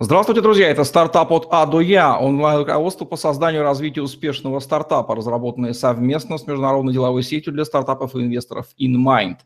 Здравствуйте, 0.00 0.42
друзья! 0.42 0.70
Это 0.70 0.84
стартап 0.84 1.32
от 1.32 1.48
А 1.50 1.66
до 1.66 1.80
Я, 1.80 2.16
онлайн-руководство 2.20 3.04
по 3.04 3.16
созданию 3.16 3.62
и 3.62 3.64
развитию 3.64 4.04
успешного 4.04 4.60
стартапа, 4.60 5.16
разработанное 5.16 5.72
совместно 5.72 6.38
с 6.38 6.46
международной 6.46 6.92
деловой 6.92 7.24
сетью 7.24 7.52
для 7.52 7.64
стартапов 7.64 8.14
и 8.14 8.20
инвесторов 8.20 8.68
InMind. 8.80 9.38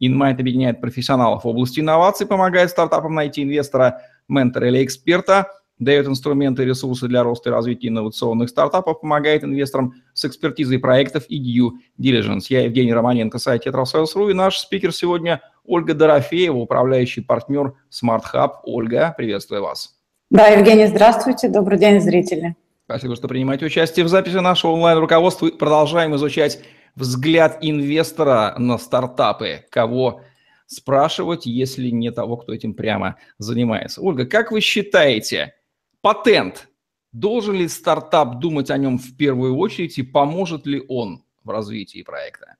InMind 0.00 0.40
объединяет 0.40 0.80
профессионалов 0.80 1.44
в 1.44 1.46
области 1.46 1.80
инноваций, 1.80 2.26
помогает 2.26 2.70
стартапам 2.70 3.14
найти 3.14 3.42
инвестора, 3.42 4.00
ментора 4.28 4.68
или 4.68 4.82
эксперта, 4.82 5.48
дает 5.78 6.06
инструменты 6.06 6.62
и 6.62 6.66
ресурсы 6.66 7.06
для 7.06 7.22
роста 7.22 7.50
и 7.50 7.52
развития 7.52 7.88
инновационных 7.88 8.48
стартапов, 8.48 9.02
помогает 9.02 9.44
инвесторам 9.44 9.92
с 10.14 10.24
экспертизой 10.24 10.78
проектов 10.78 11.24
и 11.28 11.38
due 11.38 11.72
diligence. 12.00 12.46
Я 12.48 12.62
Евгений 12.62 12.94
Романенко, 12.94 13.38
сайт 13.38 13.66
TetraSales.ru 13.66 14.30
и 14.30 14.32
наш 14.32 14.56
спикер 14.56 14.94
сегодня 14.94 15.42
Ольга 15.66 15.92
Дорофеева, 15.92 16.56
управляющий 16.56 17.20
партнер 17.20 17.74
Smart 17.90 18.22
Hub. 18.32 18.52
Ольга, 18.64 19.14
приветствую 19.14 19.64
вас. 19.64 19.97
Да, 20.30 20.48
Евгений, 20.48 20.86
здравствуйте. 20.86 21.48
Добрый 21.48 21.78
день, 21.78 22.02
зрители. 22.02 22.54
Спасибо, 22.84 23.16
что 23.16 23.28
принимаете 23.28 23.64
участие 23.64 24.04
в 24.04 24.08
записи 24.08 24.36
нашего 24.36 24.72
онлайн-руководства. 24.72 25.48
Продолжаем 25.48 26.14
изучать 26.16 26.60
взгляд 26.96 27.56
инвестора 27.62 28.54
на 28.58 28.76
стартапы. 28.76 29.64
Кого 29.70 30.20
спрашивать, 30.66 31.46
если 31.46 31.88
не 31.88 32.10
того, 32.10 32.36
кто 32.36 32.52
этим 32.52 32.74
прямо 32.74 33.16
занимается. 33.38 34.02
Ольга, 34.02 34.26
как 34.26 34.52
вы 34.52 34.60
считаете, 34.60 35.54
патент, 36.02 36.68
должен 37.12 37.54
ли 37.54 37.66
стартап 37.66 38.38
думать 38.38 38.70
о 38.70 38.76
нем 38.76 38.98
в 38.98 39.16
первую 39.16 39.56
очередь 39.56 39.96
и 39.96 40.02
поможет 40.02 40.66
ли 40.66 40.84
он 40.88 41.24
в 41.42 41.48
развитии 41.48 42.02
проекта? 42.02 42.56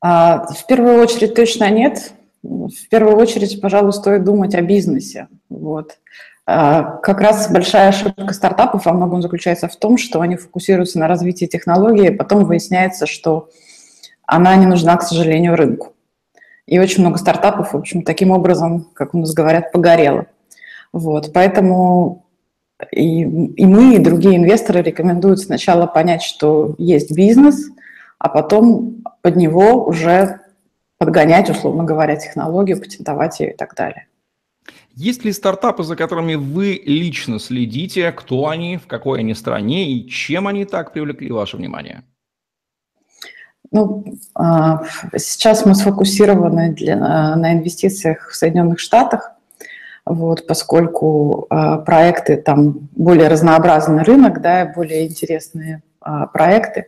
А, 0.00 0.46
в 0.46 0.66
первую 0.66 1.00
очередь 1.00 1.36
точно 1.36 1.70
нет 1.70 2.12
в 2.42 2.88
первую 2.88 3.16
очередь, 3.16 3.60
пожалуй, 3.60 3.92
стоит 3.92 4.24
думать 4.24 4.54
о 4.54 4.62
бизнесе. 4.62 5.28
Вот. 5.48 5.98
А, 6.46 6.82
как 7.02 7.20
раз 7.20 7.50
большая 7.50 7.88
ошибка 7.88 8.32
стартапов 8.32 8.86
во 8.86 8.92
многом 8.92 9.20
заключается 9.20 9.68
в 9.68 9.76
том, 9.76 9.98
что 9.98 10.20
они 10.20 10.36
фокусируются 10.36 10.98
на 10.98 11.08
развитии 11.08 11.46
технологии, 11.46 12.10
потом 12.10 12.44
выясняется, 12.44 13.06
что 13.06 13.50
она 14.26 14.56
не 14.56 14.66
нужна, 14.66 14.96
к 14.96 15.02
сожалению, 15.02 15.56
рынку. 15.56 15.94
И 16.66 16.78
очень 16.78 17.00
много 17.00 17.18
стартапов, 17.18 17.72
в 17.72 17.76
общем, 17.76 18.02
таким 18.02 18.30
образом, 18.30 18.88
как 18.94 19.14
у 19.14 19.18
нас 19.18 19.32
говорят, 19.32 19.72
погорело. 19.72 20.26
Вот, 20.92 21.32
поэтому 21.32 22.26
и, 22.92 23.22
и 23.22 23.66
мы, 23.66 23.96
и 23.96 23.98
другие 23.98 24.36
инвесторы 24.36 24.82
рекомендуют 24.82 25.40
сначала 25.40 25.86
понять, 25.86 26.22
что 26.22 26.74
есть 26.78 27.14
бизнес, 27.14 27.70
а 28.18 28.28
потом 28.28 29.04
под 29.22 29.36
него 29.36 29.84
уже 29.84 30.40
подгонять, 30.98 31.48
условно 31.48 31.84
говоря, 31.84 32.16
технологию, 32.16 32.80
патентовать 32.80 33.40
ее 33.40 33.52
и 33.52 33.56
так 33.56 33.74
далее. 33.74 34.06
Есть 34.94 35.24
ли 35.24 35.32
стартапы, 35.32 35.84
за 35.84 35.94
которыми 35.94 36.34
вы 36.34 36.82
лично 36.84 37.38
следите, 37.38 38.10
кто 38.12 38.48
они, 38.48 38.76
в 38.78 38.86
какой 38.86 39.20
они 39.20 39.34
стране 39.34 39.92
и 39.92 40.08
чем 40.08 40.48
они 40.48 40.64
так 40.64 40.92
привлекли 40.92 41.30
ваше 41.30 41.56
внимание? 41.56 42.02
Ну, 43.70 44.04
а, 44.34 44.82
сейчас 45.16 45.64
мы 45.64 45.74
сфокусированы 45.74 46.72
для, 46.72 46.96
на 47.36 47.52
инвестициях 47.52 48.28
в 48.30 48.34
Соединенных 48.34 48.80
Штатах, 48.80 49.32
вот, 50.04 50.46
поскольку 50.46 51.46
а, 51.50 51.78
проекты 51.78 52.38
там 52.38 52.88
более 52.96 53.28
разнообразный 53.28 54.02
рынок, 54.02 54.40
да, 54.40 54.72
более 54.74 55.06
интересные 55.06 55.76
а, 55.76 55.87
проекты. 56.32 56.86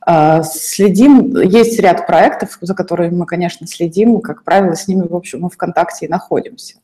А, 0.00 0.42
следим, 0.42 1.36
есть 1.40 1.78
ряд 1.78 2.06
проектов, 2.06 2.58
за 2.60 2.74
которыми 2.74 3.14
мы, 3.14 3.26
конечно, 3.26 3.66
следим, 3.66 4.20
как 4.20 4.44
правило, 4.44 4.74
с 4.74 4.88
ними, 4.88 5.06
в 5.06 5.14
общем, 5.14 5.42
мы 5.42 5.50
в 5.50 5.56
контакте 5.56 6.06
и 6.06 6.08
находимся. 6.08 6.76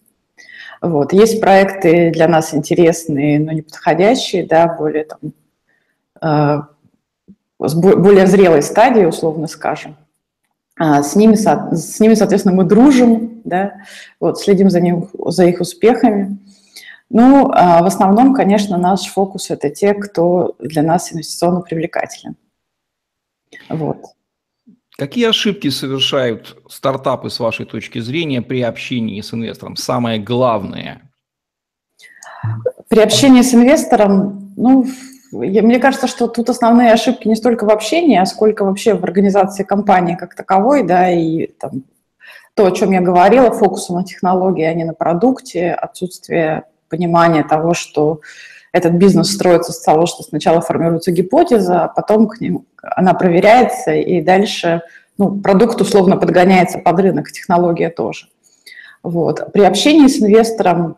Вот. 0.82 1.12
Есть 1.12 1.40
проекты 1.40 2.10
для 2.10 2.28
нас 2.28 2.54
интересные, 2.54 3.40
но 3.40 3.52
не 3.52 3.62
подходящие, 3.62 4.46
да, 4.46 4.66
более 4.66 5.04
там, 5.04 5.18
а, 6.20 6.68
с 7.58 7.74
более 7.74 8.26
зрелой 8.26 8.62
стадии, 8.62 9.04
условно 9.04 9.46
скажем. 9.46 9.96
С 10.78 11.16
ними, 11.16 11.36
с 11.36 12.00
ними, 12.00 12.12
соответственно, 12.12 12.54
мы 12.54 12.64
дружим, 12.64 13.40
да, 13.44 13.76
вот, 14.20 14.38
следим 14.38 14.68
за, 14.68 14.80
ним, 14.80 15.08
за 15.14 15.46
их 15.46 15.62
успехами. 15.62 16.36
Ну, 17.08 17.48
в 17.48 17.86
основном, 17.86 18.34
конечно, 18.34 18.76
наш 18.78 19.06
фокус– 19.06 19.50
это 19.52 19.70
те, 19.70 19.94
кто 19.94 20.56
для 20.58 20.82
нас 20.82 21.12
инвестиционно 21.12 21.60
привлекателен. 21.60 22.36
Вот. 23.68 23.98
Какие 24.98 25.28
ошибки 25.28 25.68
совершают 25.68 26.56
стартапы 26.68 27.30
с 27.30 27.38
вашей 27.38 27.66
точки 27.66 28.00
зрения 28.00 28.42
при 28.42 28.62
общении 28.62 29.20
с 29.20 29.32
инвестором? 29.32 29.76
Самое 29.76 30.18
главное. 30.18 31.12
При 32.88 33.00
общении 33.00 33.42
с 33.42 33.54
инвестором, 33.54 34.52
ну, 34.56 34.86
я, 35.32 35.62
мне 35.62 35.78
кажется, 35.78 36.06
что 36.06 36.28
тут 36.28 36.48
основные 36.48 36.92
ошибки 36.92 37.28
не 37.28 37.36
столько 37.36 37.66
в 37.66 37.70
общении, 37.70 38.16
а 38.16 38.26
сколько 38.26 38.64
вообще 38.64 38.94
в 38.94 39.04
организации 39.04 39.64
компании 39.64 40.16
как 40.16 40.34
таковой, 40.34 40.82
да, 40.82 41.10
и 41.10 41.46
там, 41.46 41.84
то, 42.54 42.66
о 42.66 42.72
чем 42.72 42.92
я 42.92 43.00
говорила, 43.00 43.50
фокусу 43.50 43.94
на 43.94 44.04
технологии, 44.04 44.64
а 44.64 44.74
не 44.74 44.84
на 44.84 44.94
продукте, 44.94 45.72
отсутствие 45.72 46.64
понимания 46.88 47.44
того, 47.44 47.74
что 47.74 48.20
этот 48.72 48.92
бизнес 48.92 49.32
строится 49.32 49.72
с 49.72 49.80
того, 49.80 50.06
что 50.06 50.22
сначала 50.22 50.60
формируется 50.60 51.10
гипотеза, 51.10 51.84
а 51.84 51.88
потом 51.88 52.28
к 52.28 52.40
ним 52.40 52.66
она 52.82 53.14
проверяется, 53.14 53.92
и 53.94 54.20
дальше 54.20 54.82
ну, 55.18 55.40
продукт 55.40 55.80
условно 55.80 56.16
подгоняется 56.16 56.78
под 56.78 57.00
рынок, 57.00 57.32
технология 57.32 57.88
тоже. 57.88 58.28
Вот. 59.02 59.52
При 59.52 59.62
общении 59.62 60.08
с 60.08 60.20
инвестором 60.20 60.96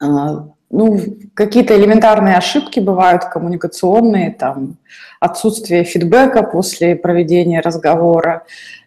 а, 0.00 0.48
ну, 0.70 1.00
какие-то 1.34 1.76
элементарные 1.76 2.36
ошибки 2.36 2.80
бывают 2.80 3.24
коммуникационные, 3.24 4.32
там, 4.32 4.76
отсутствие 5.18 5.84
фидбэка 5.84 6.42
после 6.42 6.94
проведения 6.94 7.60
разговора, 7.60 8.44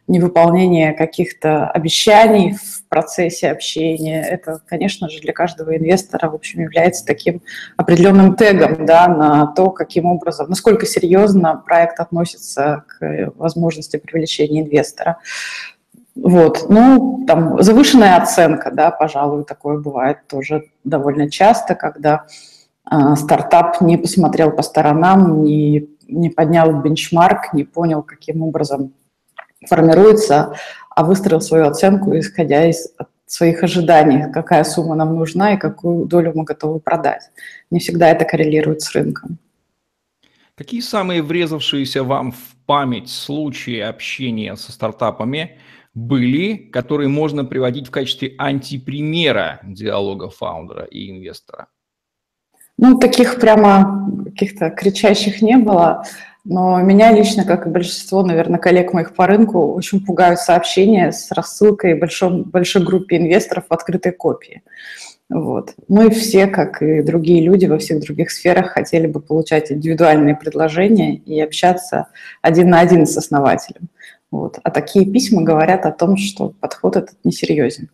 невыполнение 0.08 0.94
каких-то 0.94 1.68
обещаний 1.68 2.54
в 2.54 2.81
процессе 2.92 3.50
общения. 3.50 4.22
Это, 4.22 4.60
конечно 4.68 5.08
же, 5.08 5.22
для 5.22 5.32
каждого 5.32 5.78
инвестора, 5.78 6.30
в 6.30 6.36
общем, 6.36 6.60
является 6.60 7.06
таким 7.06 7.42
определенным 7.78 8.36
тегом 8.36 8.86
да, 8.86 9.08
на 9.08 9.48
то, 9.48 9.70
каким 9.70 10.08
образом, 10.08 10.50
насколько 10.50 10.86
серьезно 10.86 11.56
проект 11.66 12.02
относится 12.02 12.84
к 12.88 13.32
возможности 13.38 13.96
привлечения 13.96 14.60
инвестора. 14.60 15.20
Вот, 16.16 16.66
ну, 16.68 17.24
там, 17.26 17.64
завышенная 17.64 18.18
оценка, 18.18 18.72
да, 18.72 18.92
пожалуй, 18.92 19.46
такое 19.46 19.78
бывает 19.78 20.28
тоже 20.28 20.66
довольно 20.84 21.32
часто, 21.32 21.76
когда 21.76 22.26
э, 22.92 23.16
стартап 23.16 23.80
не 23.80 23.98
посмотрел 23.98 24.52
по 24.52 24.64
сторонам, 24.64 25.44
не, 25.44 25.88
не 26.10 26.30
поднял 26.30 26.74
бенчмарк, 26.82 27.54
не 27.54 27.64
понял, 27.64 28.04
каким 28.04 28.44
образом 28.44 28.92
формируется, 29.66 30.56
а 30.96 31.04
выстроил 31.04 31.42
свою 31.42 31.66
оценку, 31.66 32.18
исходя 32.18 32.70
из 32.70 32.90
своих 33.26 33.64
ожиданий, 33.64 34.32
какая 34.32 34.64
сумма 34.64 34.96
нам 34.96 35.16
нужна 35.16 35.54
и 35.54 35.58
какую 35.58 36.06
долю 36.06 36.34
мы 36.36 36.44
готовы 36.44 36.80
продать. 36.80 37.32
Не 37.70 37.80
всегда 37.80 38.10
это 38.10 38.26
коррелирует 38.26 38.82
с 38.82 38.94
рынком. 38.94 39.38
Какие 40.56 40.82
самые 40.82 41.24
врезавшиеся 41.24 42.04
вам 42.04 42.34
в 42.34 42.56
память 42.66 43.10
случаи 43.10 43.80
общения 43.80 44.56
со 44.58 44.72
стартапами 44.72 45.58
были, 45.94 46.56
которые 46.56 47.08
можно 47.08 47.46
приводить 47.46 47.88
в 47.88 47.92
качестве 47.92 48.36
антипримера 48.38 49.62
диалога 49.64 50.30
фаундера 50.30 50.84
и 50.84 51.10
инвестора? 51.10 51.68
Ну, 52.78 52.98
таких 53.00 53.40
прямо 53.40 54.08
каких-то 54.26 54.70
кричащих 54.70 55.42
не 55.42 55.58
было. 55.58 56.04
Но 56.44 56.82
меня 56.82 57.12
лично, 57.12 57.46
как 57.46 57.68
и 57.68 57.70
большинство, 57.70 58.24
наверное, 58.24 58.60
коллег 58.60 58.94
моих 58.94 59.14
по 59.14 59.28
рынку, 59.28 59.74
очень 59.74 60.04
пугают 60.04 60.40
сообщения 60.40 61.12
с 61.12 61.32
рассылкой 61.32 61.94
большой, 61.94 62.44
большой 62.44 62.84
группе 62.84 63.18
инвесторов 63.18 63.66
в 63.70 63.74
открытой 63.74 64.12
копии. 64.12 64.64
Вот. 65.30 65.76
Мы 65.88 66.10
все, 66.10 66.48
как 66.48 66.82
и 66.82 67.04
другие 67.04 67.42
люди 67.42 67.66
во 67.66 67.78
всех 67.78 68.02
других 68.02 68.32
сферах, 68.32 68.72
хотели 68.72 69.08
бы 69.08 69.22
получать 69.22 69.72
индивидуальные 69.72 70.36
предложения 70.36 71.16
и 71.16 71.40
общаться 71.40 72.08
один 72.42 72.70
на 72.70 72.82
один 72.82 73.06
с 73.06 73.16
основателем. 73.16 73.90
Вот. 74.32 74.60
А 74.64 74.72
такие 74.72 75.06
письма 75.06 75.44
говорят 75.44 75.86
о 75.86 75.92
том, 75.92 76.18
что 76.18 76.54
подход 76.60 76.98
этот 76.98 77.16
несерьезен. 77.24 77.90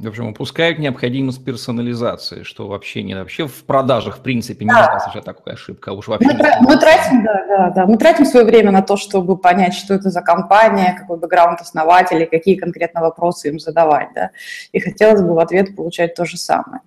В 0.00 0.08
общем, 0.08 0.28
упускают 0.28 0.78
необходимость 0.78 1.44
персонализации, 1.44 2.42
что 2.42 2.66
вообще 2.66 3.02
не 3.02 3.14
вообще 3.14 3.46
в 3.46 3.64
продажах, 3.64 4.16
в 4.16 4.20
принципе, 4.22 4.64
не 4.64 4.70
да. 4.70 4.98
совершать 4.98 5.26
такую 5.26 5.52
ошибку, 5.52 5.90
а 5.90 5.92
уж 5.92 6.08
вообще. 6.08 6.30
Мы, 6.32 6.68
мы 6.68 6.76
тратим, 6.78 7.22
да, 7.22 7.44
да, 7.46 7.70
да, 7.70 7.86
мы 7.86 7.98
тратим 7.98 8.24
свое 8.24 8.46
время 8.46 8.70
на 8.70 8.80
то, 8.80 8.96
чтобы 8.96 9.36
понять, 9.36 9.74
что 9.74 9.92
это 9.92 10.08
за 10.08 10.22
компания, 10.22 10.96
какой 10.98 11.18
бэкграунд 11.18 11.60
основателей, 11.60 12.24
какие 12.24 12.54
конкретно 12.54 13.02
вопросы 13.02 13.48
им 13.48 13.58
задавать, 13.60 14.08
да. 14.14 14.30
И 14.72 14.80
хотелось 14.80 15.20
бы 15.20 15.34
в 15.34 15.38
ответ 15.38 15.76
получать 15.76 16.14
то 16.14 16.24
же 16.24 16.38
самое 16.38 16.80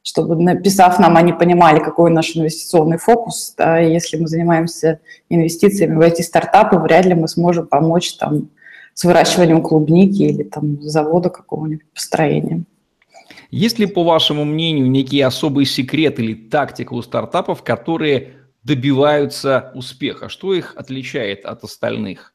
чтобы, 0.00 0.36
написав 0.36 0.98
нам, 0.98 1.18
они 1.18 1.34
понимали, 1.34 1.80
какой 1.80 2.10
наш 2.10 2.34
инвестиционный 2.34 2.96
фокус. 2.96 3.52
Да, 3.58 3.78
если 3.78 4.16
мы 4.16 4.26
занимаемся 4.26 5.00
инвестициями 5.28 5.96
в 5.96 6.00
эти 6.00 6.22
стартапы, 6.22 6.78
вряд 6.78 7.04
ли 7.04 7.14
мы 7.14 7.28
сможем 7.28 7.66
помочь 7.66 8.14
там 8.14 8.48
с 8.98 9.04
выращиванием 9.04 9.62
клубники 9.62 10.22
или 10.22 10.42
там 10.42 10.82
завода 10.82 11.30
какого-нибудь 11.30 11.86
построения. 11.94 12.64
Есть 13.52 13.78
ли, 13.78 13.86
по 13.86 14.02
вашему 14.02 14.44
мнению, 14.44 14.90
некий 14.90 15.20
особый 15.20 15.66
секрет 15.66 16.18
или 16.18 16.34
тактика 16.34 16.94
у 16.94 17.02
стартапов, 17.02 17.62
которые 17.62 18.32
добиваются 18.64 19.70
успеха? 19.76 20.28
Что 20.28 20.52
их 20.52 20.74
отличает 20.76 21.44
от 21.44 21.62
остальных? 21.62 22.34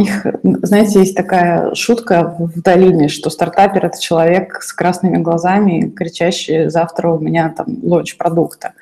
Их, 0.00 0.26
знаете, 0.42 1.00
есть 1.00 1.14
такая 1.14 1.74
шутка 1.74 2.34
в 2.38 2.62
долине, 2.62 3.08
что 3.08 3.28
стартапер– 3.28 3.84
это 3.88 4.00
человек 4.00 4.62
с 4.62 4.72
красными 4.72 5.18
глазами, 5.18 5.90
кричащий 5.90 6.70
«завтра 6.70 7.10
у 7.10 7.18
меня 7.18 7.50
там 7.50 7.66
лонч 7.82 8.16
продукта». 8.16 8.72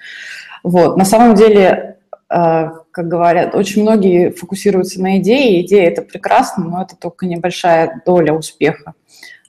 Вот. 0.63 0.97
На 0.97 1.05
самом 1.05 1.35
деле, 1.35 1.97
э, 2.31 2.71
как 2.97 3.09
говорят, 3.09 3.55
очень 3.55 3.83
многие 3.83 4.31
фокусируются 4.31 5.03
на 5.03 5.19
идее. 5.19 5.61
Идея– 5.61 5.91
это 5.91 6.01
прекрасно, 6.01 6.65
но 6.65 6.81
это 6.81 6.97
только 6.97 7.27
небольшая 7.27 8.01
доля 8.07 8.33
успеха. 8.33 8.95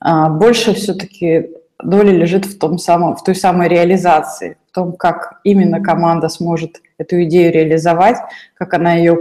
А 0.01 0.27
больше 0.27 0.73
все-таки 0.73 1.51
доля 1.81 2.11
лежит 2.11 2.45
в, 2.45 2.59
том 2.59 2.77
самом, 2.77 3.15
в 3.15 3.23
той 3.23 3.35
самой 3.35 3.69
реализации, 3.69 4.57
в 4.69 4.75
том, 4.75 4.97
как 4.97 5.39
именно 5.45 5.81
команда 5.81 6.27
сможет 6.27 6.81
эту 6.97 7.23
идею 7.23 7.53
реализовать, 7.53 8.17
как 8.53 8.73
она 8.73 8.95
ее 8.95 9.17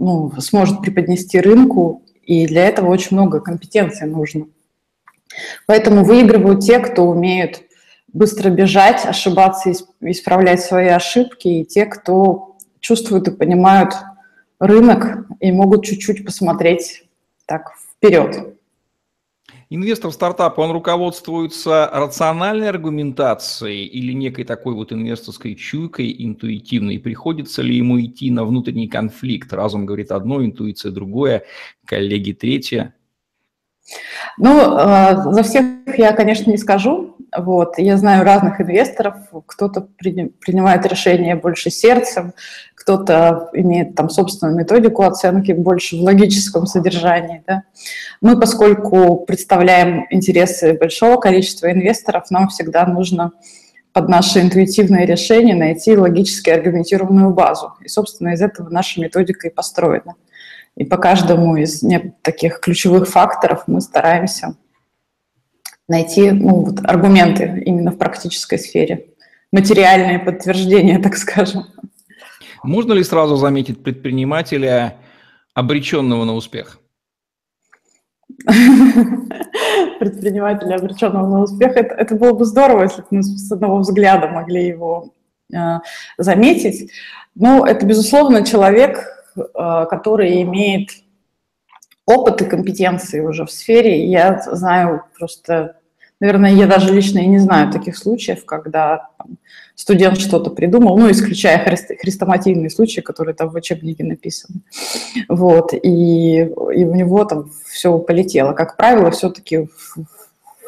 ну, 0.00 0.32
сможет 0.40 0.82
преподнести 0.82 1.40
рынку, 1.40 2.02
и 2.24 2.48
для 2.48 2.66
этого 2.66 2.88
очень 2.90 3.16
много 3.16 3.38
компетенций 3.38 4.08
нужно. 4.08 4.46
Поэтому 5.68 6.02
выигрывают 6.02 6.58
те, 6.58 6.80
кто 6.80 7.04
умеют 7.04 7.60
быстро 8.12 8.50
бежать, 8.50 9.06
ошибаться, 9.06 9.72
исправлять 10.00 10.60
свои 10.60 10.88
ошибки, 10.88 11.46
и 11.46 11.64
те, 11.64 11.86
кто 11.86 12.49
чувствуют 12.80 13.28
и 13.28 13.30
понимают 13.30 13.94
рынок 14.58 15.26
и 15.40 15.52
могут 15.52 15.84
чуть-чуть 15.84 16.24
посмотреть 16.24 17.04
так 17.46 17.72
вперед. 17.96 18.56
Инвестор 19.72 20.10
в 20.10 20.14
стартап, 20.14 20.58
он 20.58 20.72
руководствуется 20.72 21.88
рациональной 21.92 22.68
аргументацией 22.68 23.86
или 23.86 24.12
некой 24.12 24.44
такой 24.44 24.74
вот 24.74 24.92
инвесторской 24.92 25.54
чуйкой 25.54 26.12
интуитивной? 26.18 26.98
Приходится 26.98 27.62
ли 27.62 27.76
ему 27.76 28.00
идти 28.00 28.32
на 28.32 28.44
внутренний 28.44 28.88
конфликт? 28.88 29.52
Разум 29.52 29.86
говорит 29.86 30.10
одно, 30.10 30.44
интуиция 30.44 30.90
другое, 30.90 31.44
коллеги 31.86 32.32
третье. 32.32 32.94
Ну, 34.38 34.76
э, 34.76 35.32
за 35.32 35.42
всех 35.44 35.64
я, 35.96 36.12
конечно, 36.12 36.50
не 36.50 36.56
скажу. 36.56 37.16
Вот. 37.36 37.78
Я 37.78 37.96
знаю 37.96 38.24
разных 38.24 38.60
инвесторов. 38.60 39.16
Кто-то 39.46 39.82
принимает 39.98 40.84
решения 40.86 41.36
больше 41.36 41.70
сердцем, 41.70 42.32
кто-то 42.80 43.50
имеет 43.52 43.94
там 43.94 44.08
собственную 44.08 44.56
методику 44.56 45.02
оценки 45.02 45.52
больше 45.52 45.96
в 45.96 46.00
логическом 46.00 46.66
содержании. 46.66 47.44
Да. 47.46 47.64
Мы, 48.22 48.40
поскольку 48.40 49.16
представляем 49.26 50.06
интересы 50.08 50.72
большого 50.72 51.20
количества 51.20 51.70
инвесторов, 51.70 52.30
нам 52.30 52.48
всегда 52.48 52.86
нужно 52.86 53.32
под 53.92 54.08
наше 54.08 54.40
интуитивное 54.40 55.04
решение 55.04 55.54
найти 55.54 55.94
логически 55.94 56.48
аргументированную 56.48 57.34
базу. 57.34 57.74
И, 57.84 57.88
собственно, 57.88 58.30
из 58.30 58.40
этого 58.40 58.70
наша 58.70 58.98
методика 58.98 59.48
и 59.48 59.50
построена. 59.52 60.14
И 60.74 60.84
по 60.84 60.96
каждому 60.96 61.56
из 61.56 61.84
таких 62.22 62.60
ключевых 62.60 63.08
факторов 63.08 63.64
мы 63.66 63.82
стараемся 63.82 64.54
найти 65.86 66.30
ну, 66.30 66.64
вот, 66.64 66.80
аргументы 66.82 67.62
именно 67.66 67.90
в 67.90 67.98
практической 67.98 68.58
сфере, 68.58 69.08
материальные 69.52 70.18
подтверждения, 70.18 70.98
так 71.02 71.18
скажем. 71.18 71.66
Можно 72.62 72.92
ли 72.92 73.02
сразу 73.04 73.36
заметить 73.36 73.82
предпринимателя, 73.82 74.96
обреченного 75.54 76.24
на 76.24 76.34
успех? 76.34 76.78
Предпринимателя, 79.98 80.76
обреченного 80.76 81.26
на 81.28 81.42
успех, 81.42 81.76
это, 81.76 81.94
это 81.94 82.14
было 82.14 82.32
бы 82.32 82.44
здорово, 82.44 82.84
если 82.84 83.02
бы 83.02 83.08
мы 83.10 83.22
с 83.22 83.52
одного 83.52 83.78
взгляда 83.78 84.28
могли 84.28 84.66
его 84.66 85.12
э, 85.52 85.78
заметить. 86.18 86.90
Но 87.34 87.66
это, 87.66 87.84
безусловно, 87.86 88.44
человек, 88.44 89.04
э, 89.36 89.86
который 89.90 90.42
имеет 90.42 90.90
опыт 92.06 92.42
и 92.42 92.46
компетенции 92.46 93.20
уже 93.20 93.44
в 93.44 93.50
сфере. 93.50 94.06
Я 94.06 94.40
знаю 94.42 95.04
просто 95.18 95.79
Наверное, 96.20 96.52
я 96.52 96.66
даже 96.66 96.94
лично 96.94 97.18
и 97.20 97.26
не 97.26 97.38
знаю 97.38 97.72
таких 97.72 97.96
случаев, 97.96 98.44
когда 98.44 99.08
там, 99.16 99.38
студент 99.74 100.18
что-то 100.18 100.50
придумал, 100.50 100.98
ну, 100.98 101.10
исключая 101.10 101.64
хрест, 101.64 101.90
хрестоматийные 101.98 102.68
случаи, 102.68 103.00
которые 103.00 103.34
там 103.34 103.48
в 103.48 103.54
учебнике 103.54 104.04
написаны. 104.04 104.60
Вот, 105.28 105.72
и, 105.72 105.78
и 105.80 106.84
у 106.84 106.94
него 106.94 107.24
там 107.24 107.50
все 107.64 107.98
полетело. 107.98 108.52
Как 108.52 108.76
правило, 108.76 109.10
все-таки 109.10 109.68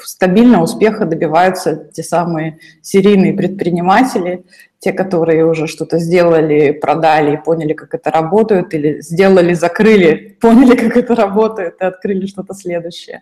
стабильно 0.03 0.63
успеха 0.63 1.05
добиваются 1.05 1.77
те 1.93 2.03
самые 2.03 2.59
серийные 2.81 3.35
предприниматели, 3.35 4.45
те, 4.79 4.95
которые 4.95 5.45
уже 5.45 5.67
что-то 5.67 5.99
сделали, 5.99 6.73
продали 6.73 7.35
и 7.35 7.37
поняли, 7.37 7.75
как 7.75 7.95
это 7.95 8.11
работает, 8.11 8.73
или 8.73 9.03
сделали, 9.03 9.53
закрыли, 9.53 10.39
поняли, 10.41 10.77
как 10.77 10.97
это 10.97 11.15
работает 11.15 11.77
и 11.79 11.85
открыли 11.85 12.27
что-то 12.27 12.55
следующее 12.55 13.21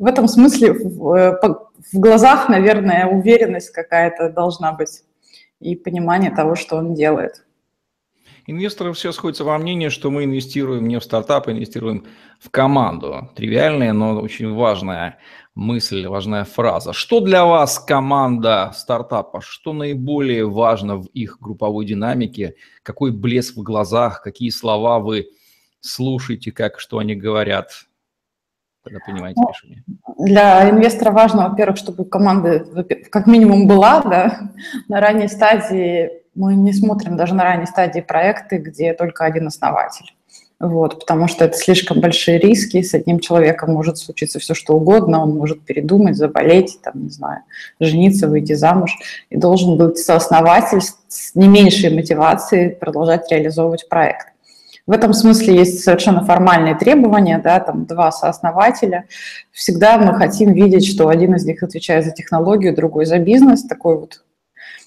в 0.00 0.06
этом 0.06 0.28
смысле 0.28 0.72
в, 0.72 1.14
э, 1.14 1.38
в 1.92 2.00
глазах, 2.00 2.48
наверное, 2.48 3.06
уверенность 3.06 3.70
какая-то 3.70 4.30
должна 4.30 4.72
быть 4.72 5.02
и 5.60 5.76
понимание 5.76 6.30
того, 6.30 6.56
что 6.56 6.76
он 6.76 6.94
делает. 6.94 7.44
Инвесторы 8.46 8.94
все 8.94 9.12
сходятся 9.12 9.44
во 9.44 9.58
мнении, 9.58 9.90
что 9.90 10.10
мы 10.10 10.24
инвестируем 10.24 10.88
не 10.88 10.98
в 10.98 11.04
стартап, 11.04 11.48
а 11.48 11.52
инвестируем 11.52 12.06
в 12.40 12.50
команду. 12.50 13.30
Тривиальная, 13.36 13.92
но 13.92 14.18
очень 14.18 14.52
важная 14.54 15.18
мысль, 15.54 16.06
важная 16.06 16.44
фраза. 16.44 16.94
Что 16.94 17.20
для 17.20 17.44
вас 17.44 17.78
команда 17.78 18.72
стартапа? 18.74 19.42
Что 19.42 19.74
наиболее 19.74 20.48
важно 20.48 20.96
в 20.96 21.06
их 21.08 21.36
групповой 21.40 21.84
динамике? 21.84 22.54
Какой 22.82 23.12
блеск 23.12 23.56
в 23.56 23.62
глазах? 23.62 24.22
Какие 24.22 24.48
слова 24.48 24.98
вы 24.98 25.28
слушаете, 25.80 26.52
как 26.52 26.80
что 26.80 26.98
они 26.98 27.14
говорят? 27.14 27.89
Когда 28.82 28.98
принимаете 29.04 29.40
ну, 29.40 29.48
решение? 29.48 29.84
Для 30.18 30.70
инвестора 30.70 31.10
важно, 31.10 31.48
во-первых, 31.48 31.76
чтобы 31.76 32.04
команда 32.04 32.64
как 33.10 33.26
минимум 33.26 33.66
была, 33.66 34.02
да, 34.02 34.50
на 34.88 35.00
ранней 35.00 35.28
стадии 35.28 36.10
мы 36.34 36.54
не 36.54 36.72
смотрим 36.72 37.16
даже 37.16 37.34
на 37.34 37.44
ранней 37.44 37.66
стадии 37.66 38.00
проекты, 38.00 38.58
где 38.58 38.94
только 38.94 39.24
один 39.24 39.46
основатель. 39.46 40.14
Вот, 40.60 41.00
потому 41.00 41.26
что 41.26 41.46
это 41.46 41.56
слишком 41.56 42.00
большие 42.00 42.38
риски, 42.38 42.82
с 42.82 42.92
одним 42.92 43.18
человеком 43.18 43.72
может 43.72 43.96
случиться 43.96 44.38
все, 44.38 44.52
что 44.52 44.74
угодно, 44.74 45.22
он 45.22 45.34
может 45.34 45.64
передумать, 45.64 46.16
заболеть, 46.16 46.80
там, 46.82 47.04
не 47.04 47.08
знаю, 47.08 47.40
жениться, 47.80 48.28
выйти 48.28 48.52
замуж, 48.52 48.94
и 49.30 49.38
должен 49.38 49.78
быть 49.78 49.96
сооснователь 49.96 50.82
с 51.08 51.34
не 51.34 51.48
меньшей 51.48 51.94
мотивацией 51.94 52.76
продолжать 52.76 53.30
реализовывать 53.30 53.88
проект. 53.88 54.29
В 54.86 54.92
этом 54.92 55.12
смысле 55.12 55.56
есть 55.56 55.84
совершенно 55.84 56.24
формальные 56.24 56.74
требования, 56.74 57.38
да, 57.38 57.60
там 57.60 57.86
два 57.86 58.10
сооснователя. 58.10 59.06
Всегда 59.52 59.98
мы 59.98 60.14
хотим 60.14 60.52
видеть, 60.52 60.86
что 60.86 61.08
один 61.08 61.34
из 61.34 61.44
них 61.44 61.62
отвечает 61.62 62.04
за 62.04 62.12
технологию, 62.12 62.74
другой 62.74 63.06
за 63.06 63.18
бизнес, 63.18 63.64
такой 63.64 63.98
вот 63.98 64.24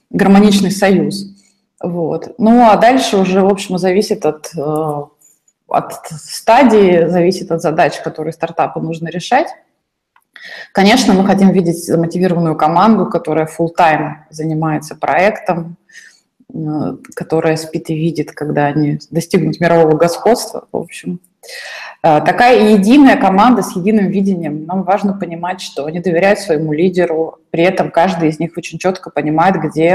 гармоничный 0.10 0.72
союз. 0.72 1.26
Вот. 1.82 2.36
Ну 2.38 2.70
а 2.70 2.78
дальше 2.78 3.18
уже, 3.18 3.42
в 3.42 3.48
общем, 3.48 3.78
зависит 3.78 4.26
от, 4.26 4.52
э, 4.58 5.02
от 5.68 5.94
стадии, 6.08 7.08
зависит 7.08 7.52
от 7.52 7.62
задач, 7.62 8.00
которые 8.02 8.34
стартапу 8.34 8.80
нужно 8.80 9.10
решать. 9.10 9.48
Конечно, 10.72 11.14
мы 11.14 11.26
хотим 11.26 11.52
видеть 11.52 11.86
замотивированную 11.86 12.56
команду, 12.56 13.06
которая 13.06 13.48
full-time 13.48 14.16
занимается 14.30 14.96
проектом, 14.96 15.78
Э, 16.52 16.98
которая 17.16 17.56
спит 17.56 17.90
и 17.90 17.96
видит, 17.96 18.32
когда 18.32 18.68
они 18.68 19.00
достигнут 19.10 19.60
мирового 19.60 19.98
господства, 19.98 20.68
в 20.72 20.78
общем. 20.78 21.20
Э, 22.04 22.22
такая 22.22 22.74
единая 22.74 23.18
команда 23.18 23.62
с 23.64 23.76
единым 23.76 24.10
видением. 24.10 24.66
Нам 24.66 24.84
важно 24.84 25.18
понимать, 25.18 25.62
что 25.62 25.86
они 25.86 26.00
доверяют 26.00 26.40
своему 26.40 26.74
лидеру, 26.74 27.40
при 27.50 27.64
этом 27.64 27.92
каждый 27.92 28.30
из 28.30 28.40
них 28.40 28.52
очень 28.58 28.78
четко 28.78 29.10
понимает, 29.10 29.56
где 29.56 29.88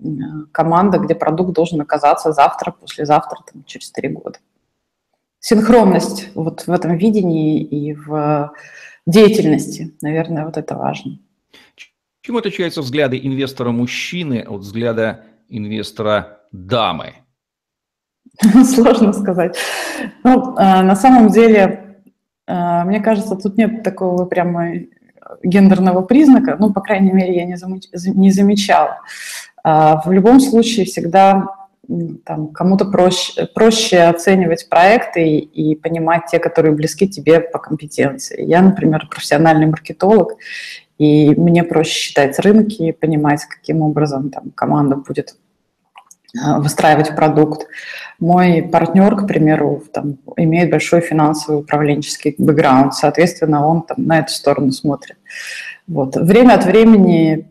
э, 0.00 0.04
команда, 0.50 0.98
где 0.98 1.14
продукт 1.14 1.54
должен 1.54 1.80
оказаться 1.80 2.32
завтра, 2.32 2.72
послезавтра, 2.72 3.38
там, 3.50 3.64
через 3.64 3.90
три 3.90 4.08
года. 4.08 4.38
Синхронность 5.40 6.28
вот 6.34 6.66
в 6.66 6.70
этом 6.70 6.96
видении 6.96 7.62
и 7.62 7.94
в 7.94 8.52
деятельности, 9.06 9.94
наверное, 10.02 10.44
вот 10.44 10.56
это 10.56 10.76
важно. 10.76 11.18
Чем 12.20 12.36
отличаются 12.36 12.82
взгляды 12.82 13.18
инвестора-мужчины 13.20 14.44
от 14.46 14.60
взгляда 14.60 15.24
инвестора 15.56 16.40
дамы? 16.50 17.14
Сложно 18.64 19.12
сказать. 19.12 19.56
Ну, 20.24 20.54
а, 20.56 20.82
на 20.82 20.96
самом 20.96 21.28
деле, 21.28 22.02
а, 22.46 22.84
мне 22.84 23.00
кажется, 23.00 23.36
тут 23.36 23.56
нет 23.56 23.82
такого 23.82 24.24
прямо 24.24 24.72
гендерного 25.42 26.02
признака, 26.02 26.56
ну, 26.58 26.72
по 26.72 26.80
крайней 26.80 27.12
мере, 27.12 27.36
я 27.36 27.44
не 27.44 28.30
замечала. 28.30 29.00
А, 29.64 30.02
в 30.04 30.10
любом 30.10 30.40
случае 30.40 30.86
всегда 30.86 31.46
там, 32.24 32.48
кому-то 32.48 32.86
проще, 32.86 33.46
проще 33.46 33.98
оценивать 34.02 34.68
проекты 34.68 35.24
и, 35.24 35.72
и 35.72 35.76
понимать 35.76 36.22
те, 36.30 36.38
которые 36.38 36.74
близки 36.74 37.08
тебе 37.08 37.40
по 37.40 37.58
компетенции. 37.58 38.44
Я, 38.44 38.62
например, 38.62 39.08
профессиональный 39.10 39.66
маркетолог, 39.66 40.34
и 41.02 41.34
мне 41.34 41.64
проще 41.64 41.94
считать 41.94 42.38
рынки, 42.38 42.92
понимать, 42.92 43.44
каким 43.46 43.82
образом 43.82 44.30
там 44.30 44.52
команда 44.54 44.94
будет 44.94 45.34
а, 46.40 46.60
выстраивать 46.60 47.16
продукт. 47.16 47.66
Мой 48.20 48.62
партнер, 48.62 49.16
к 49.16 49.26
примеру, 49.26 49.82
там, 49.92 50.18
имеет 50.36 50.70
большой 50.70 51.00
финансовый 51.00 51.58
управленческий 51.58 52.36
бэкграунд, 52.38 52.94
соответственно, 52.94 53.66
он 53.66 53.82
там, 53.82 53.96
на 54.06 54.20
эту 54.20 54.30
сторону 54.30 54.70
смотрит. 54.70 55.16
Вот. 55.88 56.14
Время 56.14 56.54
от 56.54 56.66
времени 56.66 57.48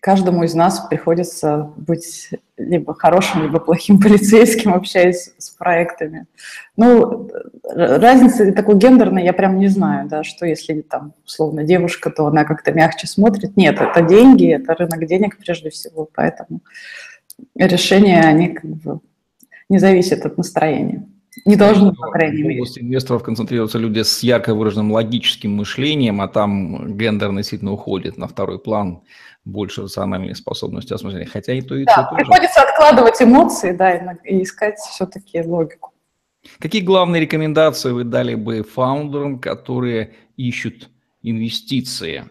каждому 0.00 0.44
из 0.44 0.54
нас 0.54 0.80
приходится 0.80 1.70
быть 1.76 2.30
либо 2.64 2.94
хорошим, 2.94 3.42
либо 3.42 3.60
плохим 3.60 4.00
полицейским, 4.02 4.74
общаясь 4.74 5.32
с 5.38 5.50
проектами. 5.50 6.26
Ну, 6.76 7.30
разницы 7.64 8.52
такой 8.52 8.76
гендерной 8.76 9.24
я 9.24 9.32
прям 9.32 9.58
не 9.58 9.68
знаю, 9.68 10.08
да, 10.08 10.24
что 10.24 10.46
если 10.46 10.80
там, 10.80 11.14
условно, 11.24 11.64
девушка, 11.64 12.10
то 12.10 12.26
она 12.26 12.44
как-то 12.44 12.72
мягче 12.72 13.06
смотрит. 13.06 13.56
Нет, 13.56 13.80
это 13.80 14.02
деньги, 14.02 14.52
это 14.52 14.74
рынок 14.74 15.06
денег 15.06 15.38
прежде 15.38 15.70
всего, 15.70 16.08
поэтому 16.12 16.60
решения, 17.54 18.20
они 18.20 18.48
как 18.48 18.70
бы 18.70 19.00
не 19.68 19.78
зависят 19.78 20.26
от 20.26 20.38
настроения. 20.38 21.06
Не 21.46 21.56
должны, 21.56 21.94
по 21.94 22.10
крайней 22.10 22.42
мере. 22.42 22.56
В 22.56 22.62
области 22.62 22.80
инвесторов 22.80 23.22
концентрируются 23.22 23.78
люди 23.78 24.02
с 24.02 24.22
ярко 24.22 24.54
выраженным 24.54 24.92
логическим 24.92 25.56
мышлением, 25.56 26.20
а 26.20 26.28
там 26.28 26.96
гендер 26.96 27.34
действительно 27.34 27.72
уходит 27.72 28.18
на 28.18 28.28
второй 28.28 28.58
план 28.58 29.00
больше 29.44 29.82
рациональной 29.82 30.34
способности 30.34 30.92
осмысления. 30.92 31.26
Хотя 31.26 31.52
и 31.52 31.60
то, 31.60 31.74
и 31.74 31.84
да, 31.84 32.04
то 32.04 32.14
приходится 32.14 32.60
тоже. 32.60 32.68
откладывать 32.72 33.22
эмоции, 33.22 33.72
да, 33.72 33.94
и 34.24 34.42
искать 34.42 34.78
все-таки 34.78 35.42
логику. 35.42 35.92
Какие 36.58 36.82
главные 36.82 37.20
рекомендации 37.22 37.92
вы 37.92 38.04
дали 38.04 38.34
бы 38.34 38.62
фаундерам, 38.62 39.38
которые 39.38 40.14
ищут 40.36 40.90
инвестиции? 41.22 42.24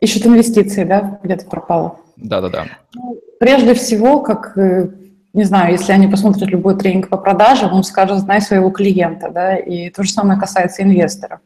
Ищут 0.00 0.26
инвестиции, 0.26 0.84
да? 0.84 1.20
Где-то 1.22 1.46
пропало. 1.46 2.00
Да-да-да. 2.16 2.66
Ну, 2.94 3.20
прежде 3.38 3.74
всего, 3.74 4.20
как, 4.20 4.56
э, 4.58 4.90
не 5.32 5.44
знаю, 5.44 5.72
если 5.72 5.92
они 5.92 6.08
посмотрят 6.08 6.48
любой 6.48 6.76
тренинг 6.76 7.08
по 7.08 7.16
продажам, 7.16 7.72
он 7.72 7.84
скажет, 7.84 8.18
знай 8.18 8.40
своего 8.40 8.70
клиента, 8.70 9.30
да, 9.30 9.56
и 9.56 9.90
то 9.90 10.02
же 10.02 10.10
самое 10.10 10.38
касается 10.38 10.82
инвесторов. 10.82 11.40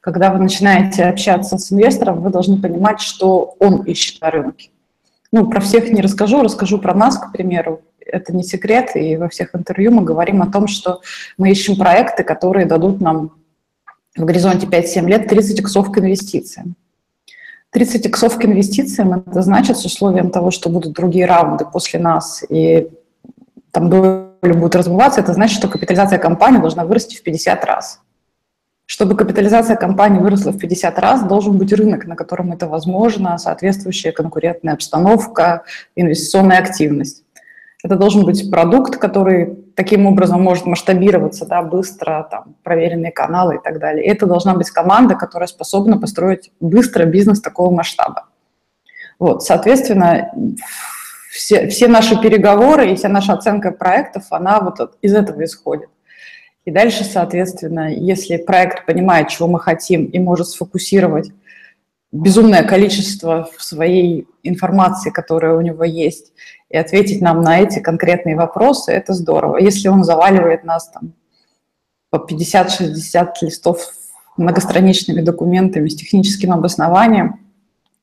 Когда 0.00 0.30
вы 0.30 0.38
начинаете 0.38 1.04
общаться 1.04 1.58
с 1.58 1.72
инвестором, 1.72 2.20
вы 2.20 2.30
должны 2.30 2.60
понимать, 2.60 3.00
что 3.00 3.56
он 3.58 3.82
ищет 3.82 4.20
на 4.20 4.30
рынке. 4.30 4.70
Ну, 5.32 5.48
про 5.48 5.60
всех 5.60 5.90
не 5.90 6.02
расскажу, 6.02 6.42
расскажу 6.42 6.78
про 6.78 6.94
нас, 6.94 7.18
к 7.18 7.32
примеру. 7.32 7.80
Это 8.04 8.34
не 8.34 8.42
секрет, 8.42 8.90
и 8.94 9.16
во 9.16 9.28
всех 9.28 9.54
интервью 9.54 9.92
мы 9.92 10.02
говорим 10.02 10.42
о 10.42 10.50
том, 10.50 10.66
что 10.66 11.00
мы 11.38 11.50
ищем 11.50 11.76
проекты, 11.76 12.24
которые 12.24 12.66
дадут 12.66 13.00
нам 13.00 13.32
в 14.16 14.24
горизонте 14.24 14.66
5-7 14.66 15.06
лет 15.06 15.28
30 15.28 15.60
иксов 15.60 15.90
к 15.90 15.98
инвестициям. 15.98 16.76
30 17.70 18.04
иксов 18.06 18.38
к 18.38 18.44
инвестициям, 18.44 19.14
это 19.14 19.40
значит 19.40 19.78
с 19.78 19.86
условием 19.86 20.30
того, 20.30 20.50
что 20.50 20.68
будут 20.68 20.92
другие 20.92 21.24
раунды 21.24 21.64
после 21.64 21.98
нас, 21.98 22.44
и 22.50 22.90
там 23.70 23.88
доля 23.88 24.54
будет 24.54 24.76
разбываться, 24.76 25.22
это 25.22 25.32
значит, 25.32 25.56
что 25.56 25.68
капитализация 25.68 26.18
компании 26.18 26.58
должна 26.58 26.84
вырасти 26.84 27.16
в 27.16 27.22
50 27.22 27.64
раз. 27.64 28.01
Чтобы 28.92 29.16
капитализация 29.16 29.74
компании 29.74 30.20
выросла 30.20 30.50
в 30.50 30.58
50 30.58 30.98
раз, 30.98 31.22
должен 31.22 31.56
быть 31.56 31.72
рынок, 31.72 32.04
на 32.04 32.14
котором 32.14 32.52
это 32.52 32.66
возможно, 32.66 33.38
соответствующая 33.38 34.12
конкурентная 34.12 34.74
обстановка, 34.74 35.64
инвестиционная 35.96 36.58
активность. 36.58 37.24
Это 37.82 37.96
должен 37.96 38.26
быть 38.26 38.50
продукт, 38.50 38.98
который 38.98 39.56
таким 39.76 40.04
образом 40.04 40.42
может 40.42 40.66
масштабироваться 40.66 41.46
да, 41.46 41.62
быстро, 41.62 42.28
там, 42.30 42.54
проверенные 42.62 43.12
каналы 43.12 43.54
и 43.54 43.58
так 43.64 43.78
далее. 43.78 44.04
Это 44.04 44.26
должна 44.26 44.52
быть 44.52 44.70
команда, 44.70 45.14
которая 45.14 45.46
способна 45.46 45.96
построить 45.96 46.52
быстро 46.60 47.06
бизнес 47.06 47.40
такого 47.40 47.74
масштаба. 47.74 48.26
Вот, 49.18 49.42
соответственно, 49.42 50.32
все, 51.30 51.66
все 51.68 51.88
наши 51.88 52.20
переговоры 52.20 52.92
и 52.92 52.96
вся 52.96 53.08
наша 53.08 53.32
оценка 53.32 53.70
проектов, 53.70 54.24
она 54.28 54.60
вот 54.60 54.98
из 55.00 55.14
этого 55.14 55.42
исходит. 55.42 55.88
И 56.64 56.70
дальше, 56.70 57.04
соответственно, 57.04 57.92
если 57.92 58.36
проект 58.36 58.86
понимает, 58.86 59.28
чего 59.28 59.48
мы 59.48 59.58
хотим 59.58 60.04
и 60.04 60.18
может 60.18 60.48
сфокусировать 60.48 61.30
безумное 62.12 62.62
количество 62.62 63.48
своей 63.58 64.28
информации, 64.42 65.10
которая 65.10 65.54
у 65.54 65.60
него 65.60 65.82
есть, 65.82 66.32
и 66.68 66.76
ответить 66.76 67.20
нам 67.20 67.42
на 67.42 67.58
эти 67.58 67.80
конкретные 67.80 68.36
вопросы, 68.36 68.92
это 68.92 69.12
здорово. 69.12 69.56
Если 69.56 69.88
он 69.88 70.04
заваливает 70.04 70.64
нас 70.64 70.88
там 70.90 71.14
по 72.10 72.16
50-60 72.16 73.32
листов 73.42 73.92
многостраничными 74.36 75.20
документами 75.22 75.88
с 75.88 75.96
техническим 75.96 76.52
обоснованием, 76.52 77.40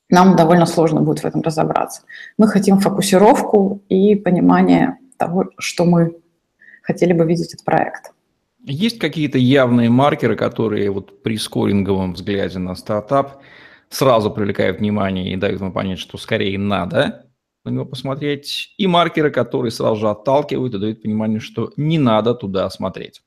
нам 0.10 0.36
довольно 0.36 0.66
сложно 0.66 1.02
будет 1.02 1.20
в 1.20 1.26
этом 1.26 1.42
разобраться. 1.42 2.02
Мы 2.38 2.48
хотим 2.48 2.80
фокусировку 2.80 3.82
и 3.90 4.16
понимание 4.16 4.98
того, 5.18 5.46
что 5.60 5.86
мы 5.86 6.18
хотели 6.82 7.14
бы 7.14 7.26
видеть 7.26 7.54
от 7.54 7.64
проекта. 7.64 8.10
Есть 8.72 9.00
какие-то 9.00 9.40
явные 9.40 9.90
маркеры, 9.90 10.36
которые 10.36 10.92
вот 10.92 11.24
при 11.24 11.38
скоринговом 11.38 12.14
взгляде 12.14 12.60
на 12.60 12.76
стартап 12.76 13.42
сразу 13.90 14.30
привлекают 14.30 14.78
внимание 14.80 15.34
и 15.34 15.38
дают 15.38 15.60
вам 15.60 15.72
понять, 15.72 15.98
что 15.98 16.20
скорее 16.20 16.60
надо 16.60 17.26
на 17.66 17.72
него 17.72 17.86
посмотреть, 17.86 18.76
и 18.78 18.86
маркеры, 18.86 19.32
которые 19.32 19.72
сразу 19.72 19.96
же 19.96 20.10
отталкивают 20.10 20.76
и 20.76 20.80
дают 20.80 21.02
понимание, 21.02 21.40
что 21.40 21.74
не 21.78 21.98
надо 21.98 22.36
туда 22.36 22.70
смотреть? 22.70 23.24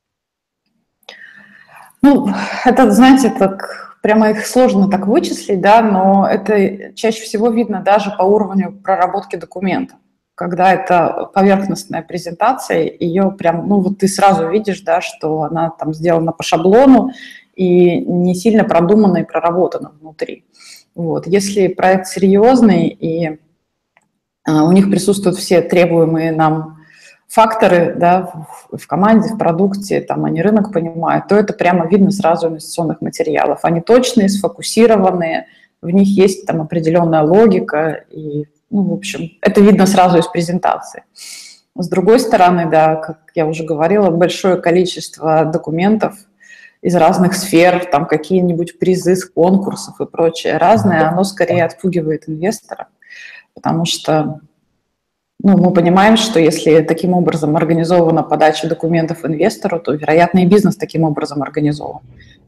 Ну, 2.02 2.28
это, 2.64 2.88
знаете, 2.92 3.34
так 3.36 3.98
прямо 4.00 4.30
их 4.30 4.46
сложно 4.46 4.88
так 4.88 5.08
вычислить, 5.08 5.60
да, 5.60 5.82
но 5.82 6.24
это 6.24 6.94
чаще 6.94 7.22
всего 7.24 7.50
видно 7.50 7.82
даже 7.82 8.12
по 8.16 8.22
уровню 8.22 8.72
проработки 8.72 9.34
документа 9.34 9.96
когда 10.34 10.72
это 10.72 11.30
поверхностная 11.34 12.02
презентация, 12.02 12.90
ее 12.98 13.30
прям, 13.30 13.68
ну 13.68 13.80
вот 13.80 13.98
ты 13.98 14.08
сразу 14.08 14.48
видишь, 14.48 14.80
да, 14.80 15.00
что 15.00 15.42
она 15.42 15.70
там 15.70 15.92
сделана 15.92 16.32
по 16.32 16.42
шаблону 16.42 17.10
и 17.54 18.00
не 18.00 18.34
сильно 18.34 18.64
продумана 18.64 19.18
и 19.18 19.24
проработана 19.24 19.92
внутри. 20.00 20.44
Вот. 20.94 21.26
Если 21.26 21.68
проект 21.68 22.06
серьезный 22.06 22.88
и 22.88 23.38
а, 24.44 24.64
у 24.64 24.72
них 24.72 24.90
присутствуют 24.90 25.38
все 25.38 25.60
требуемые 25.60 26.32
нам 26.32 26.78
факторы 27.28 27.94
да, 27.96 28.30
в, 28.70 28.86
команде, 28.86 29.28
в 29.28 29.38
продукте, 29.38 30.00
там 30.00 30.24
они 30.24 30.42
рынок 30.42 30.72
понимают, 30.72 31.28
то 31.28 31.34
это 31.34 31.54
прямо 31.54 31.86
видно 31.86 32.10
сразу 32.10 32.48
инвестиционных 32.48 33.00
материалов. 33.00 33.60
Они 33.62 33.80
точные, 33.80 34.28
сфокусированные, 34.28 35.46
в 35.80 35.88
них 35.90 36.08
есть 36.08 36.46
там 36.46 36.60
определенная 36.60 37.22
логика 37.22 38.04
и 38.10 38.46
ну, 38.72 38.82
в 38.84 38.92
общем, 38.94 39.32
это 39.42 39.60
видно 39.60 39.86
сразу 39.86 40.18
из 40.18 40.26
презентации. 40.26 41.04
С 41.76 41.88
другой 41.88 42.18
стороны, 42.18 42.68
да, 42.70 42.96
как 42.96 43.18
я 43.34 43.46
уже 43.46 43.64
говорила, 43.64 44.10
большое 44.10 44.56
количество 44.56 45.44
документов 45.44 46.16
из 46.80 46.96
разных 46.96 47.34
сфер, 47.34 47.84
там 47.84 48.06
какие-нибудь 48.06 48.78
призы 48.78 49.14
с 49.14 49.26
конкурсов 49.26 50.00
и 50.00 50.06
прочее 50.06 50.56
разное, 50.56 51.08
оно 51.08 51.22
скорее 51.22 51.64
отпугивает 51.64 52.28
инвестора, 52.28 52.88
потому 53.54 53.84
что 53.84 54.40
ну, 55.44 55.58
мы 55.58 55.72
понимаем, 55.72 56.16
что 56.16 56.40
если 56.40 56.80
таким 56.82 57.12
образом 57.14 57.56
организована 57.56 58.22
подача 58.22 58.68
документов 58.68 59.24
инвестору, 59.24 59.80
то, 59.80 59.92
вероятно, 59.92 60.40
и 60.40 60.46
бизнес 60.46 60.76
таким 60.76 61.02
образом 61.02 61.42
организован. 61.42 62.00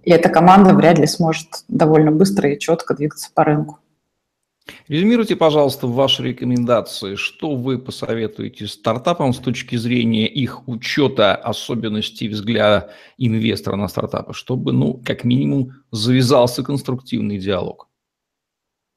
И 0.05 0.11
эта 0.11 0.29
команда 0.29 0.75
вряд 0.75 0.99
ли 0.99 1.07
сможет 1.07 1.65
довольно 1.69 2.13
быстро 2.13 2.51
и 2.51 2.59
четко 2.59 2.95
двигаться 2.95 3.31
по 3.35 3.45
рынку. 3.45 3.79
Резюмируйте, 4.89 5.35
пожалуйста, 5.35 5.87
ваши 5.87 6.23
рекомендации. 6.23 7.15
Что 7.15 7.55
вы 7.55 7.79
посоветуете 7.79 8.67
стартапам 8.67 9.33
с 9.33 9.39
точки 9.39 9.77
зрения 9.77 10.27
их 10.27 10.69
учета 10.69 11.35
особенностей 11.35 12.29
взгляда 12.29 12.93
инвестора 13.17 13.77
на 13.77 13.89
стартапы, 13.89 14.35
чтобы, 14.35 14.73
ну, 14.73 15.01
как 15.05 15.25
минимум, 15.25 15.73
завязался 15.91 16.63
конструктивный 16.63 17.39
диалог? 17.39 17.89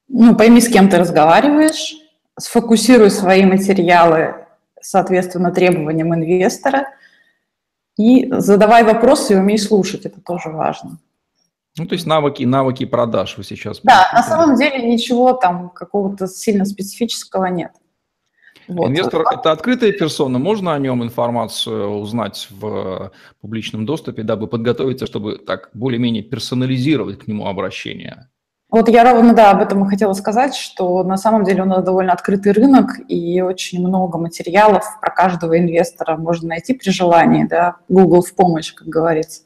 Ну, 0.09 0.35
пойми, 0.35 0.59
с 0.59 0.67
кем 0.67 0.89
ты 0.89 0.97
разговариваешь, 0.97 1.95
сфокусируй 2.37 3.09
свои 3.09 3.45
материалы, 3.45 4.35
соответственно, 4.81 5.51
требованиям 5.51 6.13
инвестора, 6.13 6.87
и 7.97 8.27
задавай 8.31 8.83
вопросы 8.83 9.33
и 9.33 9.37
умей 9.37 9.57
слушать, 9.57 10.05
это 10.05 10.21
тоже 10.21 10.49
важно. 10.49 10.99
Ну, 11.77 11.85
то 11.85 11.93
есть 11.93 12.07
навыки, 12.07 12.43
навыки 12.43 12.85
продаж 12.85 13.37
вы 13.37 13.43
сейчас... 13.43 13.79
Да, 13.83 14.09
на 14.13 14.23
самом 14.23 14.55
деле 14.57 14.87
ничего 14.87 15.33
там 15.33 15.69
какого-то 15.69 16.27
сильно 16.27 16.65
специфического 16.65 17.45
нет. 17.45 17.71
Вот. 18.67 18.89
Инвестор– 18.89 19.23
это 19.33 19.51
открытая 19.51 19.91
персона, 19.93 20.39
можно 20.39 20.73
о 20.73 20.79
нем 20.79 21.03
информацию 21.03 21.89
узнать 21.89 22.47
в 22.49 23.11
публичном 23.39 23.85
доступе, 23.85 24.23
дабы 24.23 24.47
подготовиться, 24.47 25.05
чтобы 25.05 25.37
так 25.37 25.69
более-менее 25.73 26.23
персонализировать 26.23 27.19
к 27.19 27.27
нему 27.27 27.47
обращение? 27.47 28.29
Вот 28.69 28.89
я 28.89 29.09
ровно, 29.09 29.33
да, 29.33 29.51
об 29.51 29.61
этом 29.61 29.85
и 29.85 29.89
хотела 29.89 30.11
сказать, 30.11 30.53
что 30.53 31.01
на 31.03 31.15
самом 31.15 31.45
деле 31.45 31.61
у 31.61 31.65
нас 31.65 31.85
довольно 31.85 32.11
открытый 32.11 32.51
рынок 32.51 32.99
и 33.07 33.39
очень 33.39 33.79
много 33.79 34.17
материалов 34.17 34.83
про 34.99 35.09
каждого 35.09 35.57
инвестора 35.57 36.17
можно 36.17 36.49
найти 36.49 36.73
при 36.73 36.89
желании, 36.89 37.45
да, 37.45 37.77
Google 37.87 38.21
в 38.21 38.35
помощь, 38.35 38.73
как 38.73 38.89
говорится. 38.89 39.43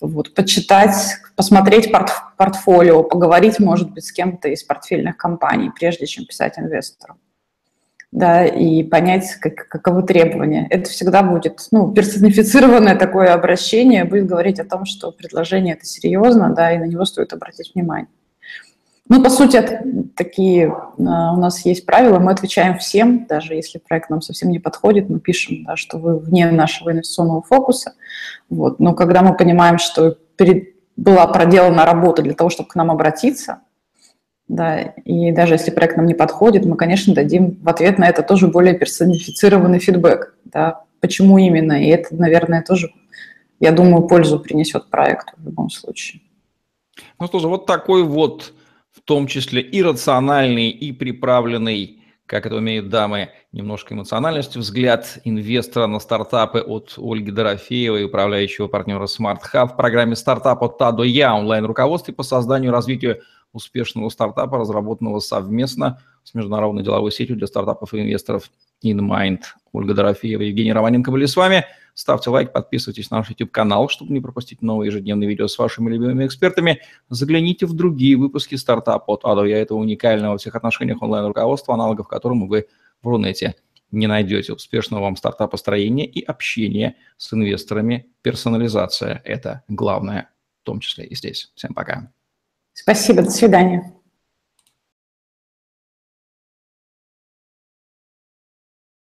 Вот, 0.00 0.34
почитать, 0.34 1.18
посмотреть 1.36 1.92
порт 1.92 2.10
портфолио, 2.36 3.04
поговорить, 3.04 3.60
может 3.60 3.92
быть, 3.92 4.04
с 4.04 4.10
кем-то 4.10 4.48
из 4.48 4.64
портфельных 4.64 5.16
компаний, 5.16 5.70
прежде 5.72 6.06
чем 6.06 6.26
писать 6.26 6.58
инвестору 6.58 7.14
да, 8.10 8.46
и 8.46 8.82
понять, 8.82 9.34
как, 9.40 9.68
каковы 9.68 10.02
требования. 10.02 10.66
Это 10.70 10.88
всегда 10.88 11.22
будет, 11.22 11.60
ну, 11.70 11.92
персонифицированное 11.92 12.96
такое 12.96 13.32
обращение, 13.34 14.04
будет 14.04 14.26
говорить 14.26 14.58
о 14.58 14.64
том, 14.64 14.86
что 14.86 15.12
предложение 15.12 15.74
это 15.74 15.84
серьезно, 15.84 16.54
да, 16.54 16.72
и 16.72 16.78
на 16.78 16.84
него 16.84 17.04
стоит 17.04 17.32
обратить 17.32 17.74
внимание. 17.74 18.08
Ну, 19.08 19.22
по 19.22 19.30
сути, 19.30 19.62
такие 20.16 20.66
а, 20.68 21.32
у 21.32 21.36
нас 21.36 21.64
есть 21.64 21.86
правила, 21.86 22.18
мы 22.18 22.32
отвечаем 22.32 22.76
всем, 22.78 23.26
даже 23.26 23.54
если 23.54 23.78
проект 23.78 24.10
нам 24.10 24.20
совсем 24.20 24.50
не 24.50 24.58
подходит, 24.58 25.08
мы 25.08 25.20
пишем, 25.20 25.64
да, 25.64 25.76
что 25.76 25.98
вы 25.98 26.18
вне 26.18 26.50
нашего 26.50 26.90
инвестиционного 26.90 27.42
фокуса. 27.42 27.94
Вот. 28.50 28.80
Но 28.80 28.94
когда 28.94 29.22
мы 29.22 29.36
понимаем, 29.36 29.78
что 29.78 30.16
перед, 30.36 30.74
была 30.96 31.26
проделана 31.28 31.84
работа 31.84 32.22
для 32.22 32.34
того, 32.34 32.50
чтобы 32.50 32.68
к 32.68 32.74
нам 32.74 32.90
обратиться, 32.90 33.60
да, 34.48 34.80
и 34.80 35.30
даже 35.30 35.54
если 35.54 35.70
проект 35.70 35.96
нам 35.96 36.06
не 36.06 36.14
подходит, 36.14 36.64
мы, 36.64 36.76
конечно, 36.76 37.14
дадим 37.14 37.58
в 37.62 37.68
ответ 37.68 37.98
на 37.98 38.08
это 38.08 38.22
тоже 38.22 38.48
более 38.48 38.74
персонифицированный 38.74 39.78
фидбэк, 39.78 40.34
да, 40.44 40.82
почему 41.00 41.38
именно, 41.38 41.80
и 41.80 41.88
это, 41.88 42.14
наверное, 42.14 42.62
тоже, 42.62 42.92
я 43.60 43.70
думаю, 43.70 44.08
пользу 44.08 44.40
принесет 44.40 44.88
проекту 44.90 45.32
в 45.36 45.44
любом 45.44 45.70
случае. 45.70 46.22
Ну 47.20 47.26
что 47.26 47.38
же, 47.38 47.48
вот 47.48 47.66
такой 47.66 48.02
вот 48.02 48.52
в 48.96 49.02
том 49.02 49.26
числе 49.26 49.60
и 49.60 49.82
рациональный, 49.82 50.70
и 50.70 50.90
приправленный, 50.90 52.02
как 52.24 52.46
это 52.46 52.56
умеют 52.56 52.88
дамы, 52.88 53.30
немножко 53.52 53.94
эмоциональностью, 53.94 54.62
взгляд 54.62 55.18
инвестора 55.24 55.86
на 55.86 56.00
стартапы 56.00 56.60
от 56.60 56.94
Ольги 56.96 57.30
Дорофеевой, 57.30 58.04
управляющего 58.04 58.68
партнера 58.68 59.04
Smart 59.04 59.40
Hub 59.52 59.74
в 59.74 59.76
программе 59.76 60.16
«Стартап 60.16 60.62
от 60.62 60.78
Та 60.78 60.92
до 60.92 61.04
Я» 61.04 61.34
онлайн-руководстве 61.36 62.14
по 62.14 62.22
созданию 62.22 62.70
и 62.70 62.74
развитию 62.74 63.20
успешного 63.52 64.08
стартапа, 64.08 64.58
разработанного 64.58 65.20
совместно 65.20 66.02
с 66.24 66.34
международной 66.34 66.82
деловой 66.82 67.12
сетью 67.12 67.36
для 67.36 67.46
стартапов 67.46 67.92
и 67.94 68.00
инвесторов 68.00 68.50
InMind. 68.84 69.40
Ольга 69.72 69.94
Дорофеева 69.94 70.42
Евгений 70.42 70.72
Романенко 70.72 71.10
были 71.10 71.26
с 71.26 71.36
вами. 71.36 71.64
Ставьте 71.94 72.28
лайк, 72.28 72.52
подписывайтесь 72.52 73.10
на 73.10 73.18
наш 73.18 73.30
YouTube-канал, 73.30 73.88
чтобы 73.88 74.12
не 74.12 74.20
пропустить 74.20 74.60
новые 74.60 74.88
ежедневные 74.88 75.28
видео 75.28 75.48
с 75.48 75.58
вашими 75.58 75.90
любимыми 75.90 76.26
экспертами. 76.26 76.80
Загляните 77.08 77.64
в 77.64 77.72
другие 77.72 78.16
выпуски 78.16 78.54
стартапа 78.54 79.14
от 79.14 79.24
Ado. 79.24 79.48
Я 79.48 79.58
этого 79.58 79.78
уникального 79.78 80.32
во 80.32 80.38
всех 80.38 80.54
отношениях 80.54 81.00
онлайн-руководства, 81.00 81.74
аналогов 81.74 82.06
которому 82.06 82.48
вы 82.48 82.66
в 83.02 83.08
Рунете 83.08 83.54
не 83.90 84.06
найдете. 84.06 84.52
Успешного 84.52 85.02
вам 85.02 85.16
стартапостроения 85.16 86.04
и 86.04 86.22
общения 86.22 86.96
с 87.16 87.32
инвесторами. 87.32 88.12
Персонализация– 88.20 89.22
это 89.24 89.62
главное, 89.68 90.28
в 90.62 90.66
том 90.66 90.80
числе 90.80 91.06
и 91.06 91.14
здесь. 91.14 91.50
Всем 91.54 91.72
пока. 91.72 92.12
Спасибо, 92.74 93.22
до 93.22 93.30
свидания. 93.30 93.95